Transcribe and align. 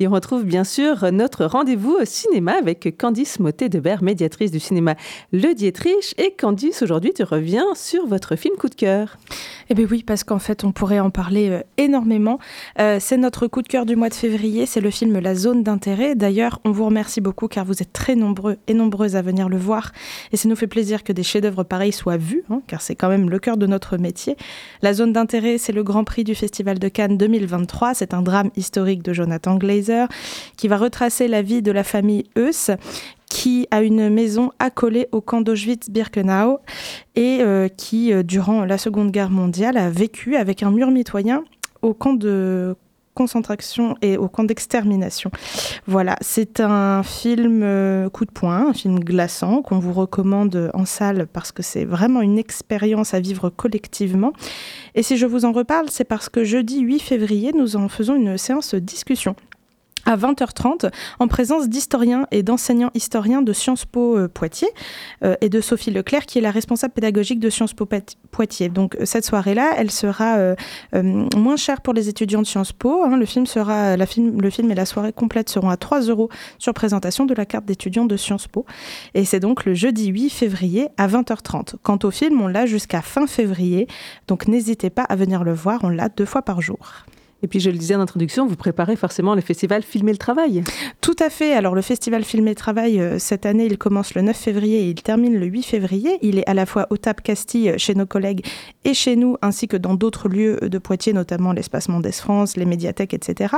Et 0.00 0.08
on 0.08 0.10
retrouve 0.10 0.44
bien 0.44 0.64
sûr 0.64 1.12
notre 1.12 1.44
rendez-vous 1.44 1.96
au 2.00 2.04
cinéma 2.04 2.52
avec 2.52 2.96
Candice 2.98 3.38
Motet-Debert, 3.38 4.02
médiatrice 4.02 4.50
du 4.50 4.60
cinéma 4.60 4.94
Le 5.32 5.54
Dietrich. 5.54 6.14
Et 6.18 6.32
Candice, 6.32 6.82
aujourd'hui, 6.82 7.12
tu 7.14 7.22
reviens 7.22 7.66
sur 7.74 8.06
votre 8.06 8.36
film 8.36 8.56
coup 8.56 8.68
de 8.68 8.74
cœur. 8.74 9.16
Eh 9.70 9.74
bien 9.74 9.86
oui, 9.90 10.02
parce 10.02 10.24
qu'en 10.24 10.38
fait, 10.38 10.64
on 10.64 10.72
pourrait 10.72 11.00
en 11.00 11.10
parler 11.10 11.48
euh, 11.48 11.60
énormément. 11.78 12.38
Euh, 12.78 12.98
c'est 13.00 13.16
notre 13.16 13.46
coup 13.46 13.62
de 13.62 13.68
cœur 13.68 13.86
du 13.86 13.96
mois 13.96 14.08
de 14.08 14.14
février, 14.14 14.66
c'est 14.66 14.80
le 14.80 14.90
film 14.90 15.18
La 15.18 15.34
Zone 15.34 15.62
d'intérêt. 15.62 16.14
D'ailleurs, 16.14 16.60
on 16.64 16.70
vous 16.70 16.84
remercie 16.84 17.20
beaucoup 17.20 17.48
car 17.48 17.64
vous 17.64 17.80
êtes 17.80 17.92
très 17.92 18.14
nombreux 18.14 18.58
et 18.66 18.74
nombreuses 18.74 19.16
à 19.16 19.22
venir 19.22 19.48
le 19.48 19.56
voir. 19.56 19.92
Et 20.32 20.36
ça 20.36 20.48
nous 20.48 20.56
fait 20.56 20.66
plaisir 20.66 21.02
que 21.02 21.12
des 21.12 21.22
chefs-d'œuvre 21.22 21.62
pareils 21.62 21.92
soient 21.92 22.16
vus, 22.16 22.44
hein, 22.50 22.60
car 22.66 22.82
c'est 22.82 22.94
quand 22.94 23.08
même 23.08 23.30
le 23.30 23.38
cœur 23.38 23.56
de 23.56 23.66
notre 23.66 23.96
métier. 23.96 24.36
La 24.82 24.92
Zone 24.92 25.12
d'intérêt, 25.12 25.58
c'est 25.58 25.72
le 25.72 25.82
Grand 25.82 26.04
Prix 26.04 26.24
du 26.24 26.34
Festival 26.34 26.78
de 26.78 26.88
Cannes 26.88 27.16
2023. 27.16 27.94
C'est 27.94 28.12
un 28.12 28.22
drame 28.22 28.50
historique 28.56 29.02
de 29.02 29.12
Jonathan 29.12 29.56
Qui 30.56 30.68
va 30.68 30.76
retracer 30.76 31.28
la 31.28 31.42
vie 31.42 31.62
de 31.62 31.72
la 31.72 31.84
famille 31.84 32.24
Eus 32.36 32.70
qui 33.34 33.66
a 33.72 33.82
une 33.82 34.10
maison 34.10 34.52
accolée 34.60 35.08
au 35.10 35.20
camp 35.20 35.40
d'Auschwitz-Birkenau 35.40 36.60
et 37.16 37.38
euh, 37.40 37.66
qui, 37.66 38.12
euh, 38.12 38.22
durant 38.22 38.64
la 38.64 38.78
Seconde 38.78 39.10
Guerre 39.10 39.28
mondiale, 39.30 39.76
a 39.76 39.90
vécu 39.90 40.36
avec 40.36 40.62
un 40.62 40.70
mur 40.70 40.92
mitoyen 40.92 41.42
au 41.82 41.94
camp 41.94 42.14
de 42.14 42.76
concentration 43.14 43.96
et 44.02 44.16
au 44.16 44.28
camp 44.28 44.44
d'extermination. 44.44 45.32
Voilà, 45.86 46.16
c'est 46.20 46.60
un 46.60 47.02
film 47.02 47.62
euh, 47.64 48.08
coup 48.08 48.24
de 48.24 48.30
poing, 48.30 48.68
un 48.68 48.72
film 48.72 49.00
glaçant 49.00 49.62
qu'on 49.62 49.80
vous 49.80 49.92
recommande 49.92 50.70
en 50.72 50.84
salle 50.84 51.26
parce 51.32 51.50
que 51.50 51.62
c'est 51.64 51.84
vraiment 51.84 52.20
une 52.20 52.38
expérience 52.38 53.14
à 53.14 53.20
vivre 53.20 53.50
collectivement. 53.50 54.32
Et 54.94 55.02
si 55.02 55.16
je 55.16 55.26
vous 55.26 55.44
en 55.44 55.50
reparle, 55.50 55.86
c'est 55.90 56.04
parce 56.04 56.28
que 56.28 56.44
jeudi 56.44 56.80
8 56.80 57.00
février, 57.00 57.52
nous 57.52 57.74
en 57.74 57.88
faisons 57.88 58.14
une 58.14 58.38
séance 58.38 58.76
discussion 58.76 59.34
à 60.06 60.16
20h30 60.16 60.90
en 61.18 61.28
présence 61.28 61.68
d'historiens 61.68 62.26
et 62.30 62.42
d'enseignants 62.42 62.90
historiens 62.94 63.42
de 63.42 63.52
Sciences 63.52 63.84
Po 63.84 64.16
euh, 64.16 64.28
Poitiers 64.28 64.70
euh, 65.24 65.36
et 65.40 65.48
de 65.48 65.60
Sophie 65.60 65.90
Leclerc 65.90 66.26
qui 66.26 66.38
est 66.38 66.42
la 66.42 66.50
responsable 66.50 66.94
pédagogique 66.94 67.40
de 67.40 67.50
Sciences 67.50 67.74
Po 67.74 67.88
Poitiers. 68.30 68.68
Donc 68.68 68.96
euh, 68.96 69.04
cette 69.04 69.24
soirée-là, 69.24 69.72
elle 69.76 69.90
sera 69.90 70.54
moins 70.92 71.56
chère 71.56 71.80
pour 71.80 71.94
les 71.94 72.08
étudiants 72.08 72.42
de 72.42 72.46
Sciences 72.46 72.72
Po. 72.72 73.02
Hein. 73.04 73.16
Le 73.16 73.26
film 73.26 73.46
sera, 73.46 73.96
le 73.96 74.06
film 74.06 74.70
et 74.70 74.74
la 74.74 74.86
soirée 74.86 75.12
complète 75.12 75.48
seront 75.48 75.68
à 75.68 75.76
3 75.76 76.02
euros 76.02 76.28
sur 76.58 76.74
présentation 76.74 77.24
de 77.24 77.34
la 77.34 77.46
carte 77.46 77.64
d'étudiant 77.64 78.04
de 78.04 78.16
Sciences 78.16 78.48
Po. 78.48 78.64
Et 79.14 79.24
c'est 79.24 79.40
donc 79.40 79.64
le 79.64 79.74
jeudi 79.74 80.08
8 80.08 80.30
février 80.30 80.88
à 80.96 81.08
20h30. 81.08 81.74
Quant 81.82 81.98
au 82.02 82.10
film, 82.10 82.40
on 82.40 82.48
l'a 82.48 82.66
jusqu'à 82.66 83.02
fin 83.02 83.26
février. 83.26 83.86
Donc 84.28 84.48
n'hésitez 84.48 84.90
pas 84.90 85.02
à 85.02 85.16
venir 85.16 85.44
le 85.44 85.52
voir. 85.52 85.80
On 85.82 85.88
l'a 85.88 86.08
deux 86.08 86.26
fois 86.26 86.42
par 86.42 86.60
jour. 86.60 87.04
Et 87.44 87.46
puis 87.46 87.60
je 87.60 87.68
le 87.68 87.76
disais 87.76 87.94
en 87.94 88.00
introduction, 88.00 88.46
vous 88.46 88.56
préparez 88.56 88.96
forcément 88.96 89.34
le 89.34 89.42
festival 89.42 89.82
Filmer 89.82 90.12
le 90.12 90.18
Travail. 90.18 90.64
Tout 91.02 91.14
à 91.20 91.28
fait. 91.28 91.52
Alors 91.52 91.74
le 91.74 91.82
festival 91.82 92.24
Filmer 92.24 92.52
le 92.52 92.56
Travail, 92.56 92.98
euh, 92.98 93.18
cette 93.18 93.44
année, 93.44 93.66
il 93.66 93.76
commence 93.76 94.14
le 94.14 94.22
9 94.22 94.34
février 94.34 94.84
et 94.84 94.88
il 94.88 95.02
termine 95.02 95.38
le 95.38 95.44
8 95.44 95.62
février. 95.62 96.16
Il 96.22 96.38
est 96.38 96.48
à 96.48 96.54
la 96.54 96.64
fois 96.64 96.86
au 96.88 96.96
TAP 96.96 97.20
Castille 97.20 97.68
euh, 97.68 97.74
chez 97.76 97.94
nos 97.94 98.06
collègues 98.06 98.46
et 98.84 98.94
chez 98.94 99.14
nous, 99.14 99.36
ainsi 99.42 99.68
que 99.68 99.76
dans 99.76 99.92
d'autres 99.92 100.30
lieux 100.30 100.58
de 100.62 100.78
Poitiers, 100.78 101.12
notamment 101.12 101.52
l'espace 101.52 101.90
Mendes 101.90 102.10
France, 102.12 102.56
les 102.56 102.64
médiathèques, 102.64 103.12
etc. 103.12 103.56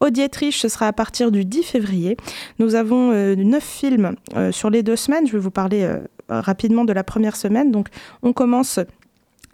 Au 0.00 0.10
Dietrich, 0.10 0.56
ce 0.56 0.66
sera 0.66 0.88
à 0.88 0.92
partir 0.92 1.30
du 1.30 1.44
10 1.44 1.62
février. 1.62 2.16
Nous 2.58 2.74
avons 2.74 3.12
euh, 3.12 3.36
neuf 3.36 3.62
films 3.62 4.16
sur 4.50 4.70
les 4.70 4.82
deux 4.82 4.96
semaines. 4.96 5.28
Je 5.28 5.34
vais 5.34 5.38
vous 5.38 5.52
parler 5.52 5.88
rapidement 6.28 6.84
de 6.84 6.92
la 6.92 7.04
première 7.04 7.36
semaine. 7.36 7.70
Donc 7.70 7.90
on 8.22 8.32
commence 8.32 8.80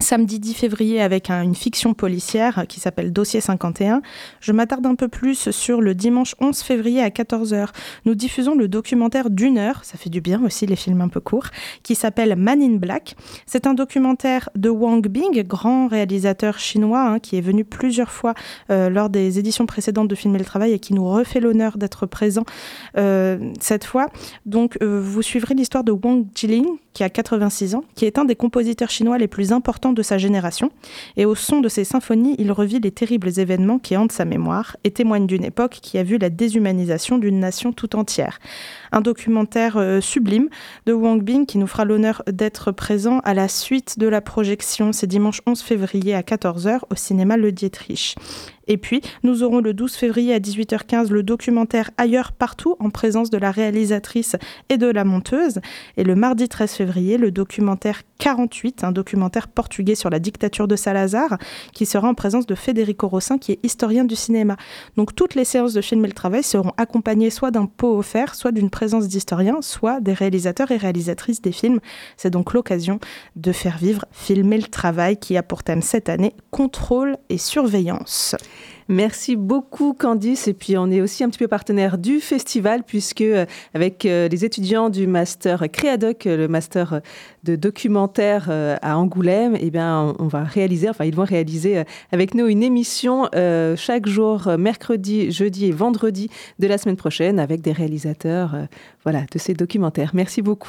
samedi 0.00 0.38
10 0.38 0.54
février 0.54 1.00
avec 1.00 1.30
une 1.30 1.54
fiction 1.54 1.94
policière 1.94 2.66
qui 2.68 2.80
s'appelle 2.80 3.12
Dossier 3.12 3.40
51. 3.40 4.02
Je 4.40 4.52
m'attarde 4.52 4.86
un 4.86 4.94
peu 4.94 5.08
plus 5.08 5.50
sur 5.50 5.80
le 5.80 5.94
dimanche 5.94 6.34
11 6.40 6.58
février 6.60 7.02
à 7.02 7.08
14h. 7.08 7.68
Nous 8.04 8.14
diffusons 8.14 8.54
le 8.54 8.68
documentaire 8.68 9.30
d'une 9.30 9.58
heure, 9.58 9.84
ça 9.84 9.96
fait 9.98 10.10
du 10.10 10.20
bien 10.20 10.42
aussi 10.44 10.66
les 10.66 10.76
films 10.76 11.00
un 11.00 11.08
peu 11.08 11.20
courts, 11.20 11.46
qui 11.82 11.94
s'appelle 11.94 12.36
Man 12.36 12.62
in 12.62 12.76
Black. 12.76 13.16
C'est 13.46 13.66
un 13.66 13.74
documentaire 13.74 14.50
de 14.54 14.68
Wang 14.68 15.06
Bing, 15.08 15.42
grand 15.42 15.88
réalisateur 15.88 16.58
chinois 16.58 17.02
hein, 17.02 17.18
qui 17.18 17.36
est 17.36 17.40
venu 17.40 17.64
plusieurs 17.64 18.10
fois 18.10 18.34
euh, 18.70 18.90
lors 18.90 19.08
des 19.08 19.38
éditions 19.38 19.66
précédentes 19.66 20.08
de 20.08 20.14
Filmer 20.14 20.38
le 20.38 20.44
Travail 20.44 20.72
et 20.72 20.78
qui 20.78 20.94
nous 20.94 21.08
refait 21.08 21.40
l'honneur 21.40 21.78
d'être 21.78 22.06
présent 22.06 22.44
euh, 22.96 23.38
cette 23.60 23.84
fois. 23.84 24.06
Donc 24.44 24.78
euh, 24.82 25.00
vous 25.00 25.22
suivrez 25.22 25.54
l'histoire 25.54 25.84
de 25.84 25.92
Wang 25.92 26.26
Jilin 26.34 26.64
qui 26.96 27.04
a 27.04 27.10
86 27.10 27.74
ans, 27.74 27.84
qui 27.94 28.06
est 28.06 28.18
un 28.18 28.24
des 28.24 28.36
compositeurs 28.36 28.88
chinois 28.88 29.18
les 29.18 29.28
plus 29.28 29.52
importants 29.52 29.92
de 29.92 30.00
sa 30.00 30.16
génération, 30.16 30.70
et 31.18 31.26
au 31.26 31.34
son 31.34 31.60
de 31.60 31.68
ses 31.68 31.84
symphonies, 31.84 32.36
il 32.38 32.50
revit 32.50 32.80
les 32.80 32.90
terribles 32.90 33.38
événements 33.38 33.78
qui 33.78 33.98
hantent 33.98 34.12
sa 34.12 34.24
mémoire 34.24 34.78
et 34.82 34.90
témoigne 34.90 35.26
d'une 35.26 35.44
époque 35.44 35.78
qui 35.82 35.98
a 35.98 36.02
vu 36.02 36.16
la 36.16 36.30
déshumanisation 36.30 37.18
d'une 37.18 37.38
nation 37.38 37.72
tout 37.72 37.96
entière. 37.96 38.38
Un 38.92 39.02
documentaire 39.02 39.76
euh, 39.76 40.00
sublime 40.00 40.48
de 40.86 40.94
Wang 40.94 41.22
Bing 41.22 41.44
qui 41.44 41.58
nous 41.58 41.66
fera 41.66 41.84
l'honneur 41.84 42.22
d'être 42.32 42.72
présent 42.72 43.20
à 43.24 43.34
la 43.34 43.48
suite 43.48 43.98
de 43.98 44.06
la 44.08 44.22
projection, 44.22 44.92
c'est 44.94 45.06
dimanche 45.06 45.42
11 45.46 45.60
février 45.60 46.14
à 46.14 46.22
14h 46.22 46.80
au 46.90 46.94
cinéma 46.94 47.36
Le 47.36 47.52
Dietrich. 47.52 48.16
Et 48.68 48.78
puis, 48.78 49.00
nous 49.22 49.42
aurons 49.42 49.60
le 49.60 49.74
12 49.74 49.94
février 49.94 50.34
à 50.34 50.40
18h15 50.40 51.10
le 51.10 51.22
documentaire 51.22 51.90
Ailleurs 51.98 52.32
partout 52.32 52.76
en 52.80 52.90
présence 52.90 53.30
de 53.30 53.38
la 53.38 53.50
réalisatrice 53.50 54.36
et 54.68 54.76
de 54.76 54.86
la 54.86 55.04
monteuse. 55.04 55.60
Et 55.96 56.04
le 56.04 56.14
mardi 56.14 56.48
13 56.48 56.72
février, 56.72 57.16
le 57.16 57.30
documentaire 57.30 58.02
48, 58.18 58.84
un 58.84 58.92
documentaire 58.92 59.48
portugais 59.48 59.94
sur 59.94 60.10
la 60.10 60.18
dictature 60.18 60.66
de 60.66 60.74
Salazar, 60.74 61.38
qui 61.72 61.86
sera 61.86 62.08
en 62.08 62.14
présence 62.14 62.46
de 62.46 62.54
Federico 62.54 63.08
Rossin, 63.08 63.38
qui 63.38 63.52
est 63.52 63.58
historien 63.62 64.04
du 64.04 64.16
cinéma. 64.16 64.56
Donc 64.96 65.14
toutes 65.14 65.34
les 65.34 65.44
séances 65.44 65.74
de 65.74 65.80
Filmer 65.80 66.08
le 66.08 66.14
Travail 66.14 66.42
seront 66.42 66.72
accompagnées 66.76 67.30
soit 67.30 67.50
d'un 67.50 67.66
pot 67.66 67.98
offert, 67.98 68.34
soit 68.34 68.52
d'une 68.52 68.70
présence 68.70 69.06
d'historiens, 69.06 69.60
soit 69.60 70.00
des 70.00 70.12
réalisateurs 70.12 70.70
et 70.70 70.76
réalisatrices 70.76 71.42
des 71.42 71.52
films. 71.52 71.80
C'est 72.16 72.30
donc 72.30 72.52
l'occasion 72.52 72.98
de 73.36 73.52
faire 73.52 73.78
vivre 73.78 74.06
Filmer 74.10 74.58
le 74.58 74.68
Travail, 74.68 75.18
qui 75.18 75.36
a 75.36 75.42
pour 75.42 75.62
thème 75.62 75.82
cette 75.82 76.08
année 76.08 76.34
contrôle 76.50 77.16
et 77.28 77.38
surveillance. 77.38 78.34
Merci 78.88 79.34
beaucoup 79.34 79.94
Candice 79.94 80.46
et 80.46 80.54
puis 80.54 80.78
on 80.78 80.92
est 80.92 81.00
aussi 81.00 81.24
un 81.24 81.28
petit 81.28 81.40
peu 81.40 81.48
partenaire 81.48 81.98
du 81.98 82.20
festival 82.20 82.84
puisque 82.84 83.20
euh, 83.20 83.44
avec 83.74 84.06
euh, 84.06 84.28
les 84.28 84.44
étudiants 84.44 84.90
du 84.90 85.08
master 85.08 85.64
Créadoc, 85.72 86.24
le 86.24 86.46
master 86.46 87.00
de 87.42 87.56
documentaire 87.56 88.46
euh, 88.48 88.76
à 88.82 88.96
Angoulême, 88.96 89.56
eh 89.58 89.70
bien 89.70 90.14
on 90.20 90.28
va 90.28 90.44
réaliser, 90.44 90.88
enfin 90.88 91.04
ils 91.04 91.16
vont 91.16 91.24
réaliser 91.24 91.82
avec 92.12 92.34
nous 92.34 92.46
une 92.46 92.62
émission 92.62 93.28
chaque 93.76 94.06
jour 94.06 94.48
mercredi, 94.58 95.32
jeudi 95.32 95.66
et 95.66 95.72
vendredi 95.72 96.30
de 96.60 96.68
la 96.68 96.78
semaine 96.78 96.96
prochaine 96.96 97.40
avec 97.40 97.62
des 97.62 97.72
réalisateurs 97.72 98.54
voilà 99.02 99.22
de 99.32 99.38
ces 99.38 99.54
documentaires. 99.54 100.10
Merci 100.14 100.42
beaucoup. 100.42 100.56